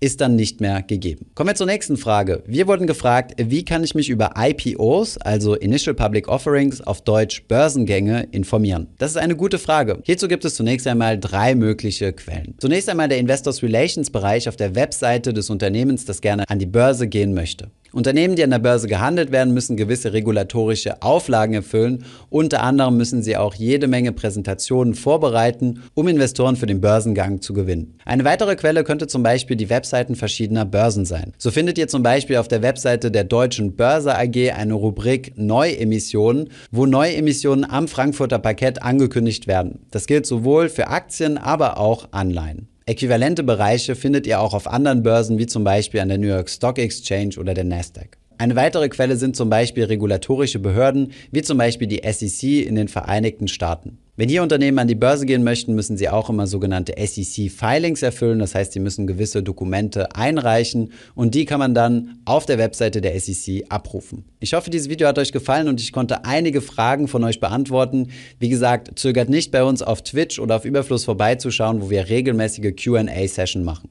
ist 0.00 0.20
dann 0.20 0.34
nicht 0.34 0.60
mehr 0.60 0.82
gegeben. 0.82 1.26
Kommen 1.34 1.50
wir 1.50 1.54
zur 1.54 1.66
nächsten 1.66 1.96
Frage. 1.96 2.42
Wir 2.46 2.66
wurden 2.66 2.86
gefragt, 2.86 3.34
wie 3.38 3.64
kann 3.64 3.84
ich 3.84 3.94
mich 3.94 4.08
über 4.08 4.32
IPOs, 4.36 5.18
also 5.18 5.54
Initial 5.54 5.94
Public 5.94 6.26
Offerings, 6.26 6.80
auf 6.80 7.02
Deutsch 7.02 7.44
Börsengänge, 7.46 8.26
informieren? 8.32 8.88
Das 8.98 9.10
ist 9.10 9.18
eine 9.18 9.36
gute 9.36 9.58
Frage. 9.58 10.00
Hierzu 10.04 10.26
gibt 10.26 10.44
es 10.44 10.54
zunächst 10.54 10.86
einmal 10.86 11.18
drei 11.18 11.54
mögliche 11.54 12.12
Quellen. 12.12 12.54
Zunächst 12.58 12.88
einmal 12.88 13.08
der 13.08 13.18
Investors 13.18 13.62
Relations 13.62 14.10
Bereich 14.10 14.48
auf 14.48 14.56
der 14.56 14.74
Webseite 14.74 15.32
des 15.32 15.50
Unternehmens, 15.50 16.06
das 16.06 16.20
gerne 16.20 16.48
an 16.48 16.58
die 16.58 16.66
Börse 16.66 17.06
gehen 17.06 17.34
möchte. 17.34 17.70
Unternehmen, 17.92 18.36
die 18.36 18.44
an 18.44 18.50
der 18.50 18.58
Börse 18.58 18.86
gehandelt 18.86 19.32
werden, 19.32 19.52
müssen 19.52 19.76
gewisse 19.76 20.12
regulatorische 20.12 21.02
Auflagen 21.02 21.54
erfüllen. 21.54 22.04
Unter 22.28 22.62
anderem 22.62 22.96
müssen 22.96 23.22
sie 23.22 23.36
auch 23.36 23.54
jede 23.54 23.88
Menge 23.88 24.12
Präsentationen 24.12 24.94
vorbereiten, 24.94 25.82
um 25.94 26.06
Investoren 26.06 26.56
für 26.56 26.66
den 26.66 26.80
Börsengang 26.80 27.40
zu 27.40 27.52
gewinnen. 27.52 27.98
Eine 28.04 28.24
weitere 28.24 28.54
Quelle 28.56 28.84
könnte 28.84 29.06
zum 29.06 29.22
Beispiel 29.22 29.56
die 29.56 29.70
Webseiten 29.70 30.14
verschiedener 30.14 30.64
Börsen 30.64 31.04
sein. 31.04 31.32
So 31.38 31.50
findet 31.50 31.78
ihr 31.78 31.88
zum 31.88 32.02
Beispiel 32.02 32.36
auf 32.36 32.48
der 32.48 32.62
Webseite 32.62 33.10
der 33.10 33.24
Deutschen 33.24 33.74
Börse 33.74 34.16
AG 34.16 34.52
eine 34.52 34.74
Rubrik 34.74 35.32
Neuemissionen, 35.36 36.50
wo 36.70 36.86
Neuemissionen 36.86 37.64
am 37.68 37.88
Frankfurter 37.88 38.38
Parkett 38.38 38.82
angekündigt 38.82 39.46
werden. 39.46 39.80
Das 39.90 40.06
gilt 40.06 40.26
sowohl 40.26 40.68
für 40.68 40.88
Aktien, 40.88 41.38
aber 41.38 41.78
auch 41.78 42.08
Anleihen. 42.12 42.68
Äquivalente 42.90 43.44
Bereiche 43.44 43.94
findet 43.94 44.26
ihr 44.26 44.40
auch 44.40 44.52
auf 44.52 44.66
anderen 44.66 45.04
Börsen 45.04 45.38
wie 45.38 45.46
zum 45.46 45.62
Beispiel 45.62 46.00
an 46.00 46.08
der 46.08 46.18
New 46.18 46.26
York 46.26 46.50
Stock 46.50 46.76
Exchange 46.76 47.36
oder 47.38 47.54
der 47.54 47.62
Nasdaq. 47.62 48.18
Eine 48.40 48.56
weitere 48.56 48.88
Quelle 48.88 49.16
sind 49.16 49.36
zum 49.36 49.50
Beispiel 49.50 49.84
regulatorische 49.84 50.60
Behörden, 50.60 51.12
wie 51.30 51.42
zum 51.42 51.58
Beispiel 51.58 51.86
die 51.86 52.00
SEC 52.10 52.66
in 52.66 52.74
den 52.74 52.88
Vereinigten 52.88 53.48
Staaten. 53.48 53.98
Wenn 54.16 54.30
hier 54.30 54.42
Unternehmen 54.42 54.78
an 54.78 54.88
die 54.88 54.94
Börse 54.94 55.26
gehen 55.26 55.44
möchten, 55.44 55.74
müssen 55.74 55.98
sie 55.98 56.08
auch 56.08 56.30
immer 56.30 56.46
sogenannte 56.46 56.94
SEC-Filings 56.96 58.00
erfüllen. 58.02 58.38
Das 58.38 58.54
heißt, 58.54 58.72
sie 58.72 58.80
müssen 58.80 59.06
gewisse 59.06 59.42
Dokumente 59.42 60.16
einreichen 60.16 60.92
und 61.14 61.34
die 61.34 61.44
kann 61.44 61.58
man 61.58 61.74
dann 61.74 62.20
auf 62.24 62.46
der 62.46 62.56
Webseite 62.56 63.02
der 63.02 63.20
SEC 63.20 63.66
abrufen. 63.68 64.24
Ich 64.38 64.54
hoffe, 64.54 64.70
dieses 64.70 64.88
Video 64.88 65.06
hat 65.06 65.18
euch 65.18 65.32
gefallen 65.32 65.68
und 65.68 65.78
ich 65.78 65.92
konnte 65.92 66.24
einige 66.24 66.62
Fragen 66.62 67.08
von 67.08 67.22
euch 67.24 67.40
beantworten. 67.40 68.08
Wie 68.38 68.48
gesagt, 68.48 68.98
zögert 68.98 69.28
nicht 69.28 69.52
bei 69.52 69.64
uns 69.64 69.82
auf 69.82 70.00
Twitch 70.00 70.38
oder 70.38 70.56
auf 70.56 70.64
Überfluss 70.64 71.04
vorbeizuschauen, 71.04 71.82
wo 71.82 71.90
wir 71.90 72.08
regelmäßige 72.08 72.74
QA-Session 72.74 73.64
machen. 73.64 73.90